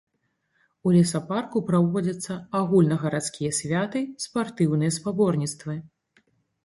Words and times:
У 0.87 0.93
лесапарку 0.95 1.61
праводзяцца 1.67 2.37
агульнагарадскія 2.61 3.51
святы, 3.61 4.01
спартыўныя 4.27 4.91
спаборніцтвы. 4.97 5.73